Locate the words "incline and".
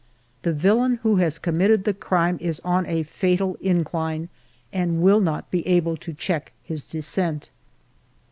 3.61-4.99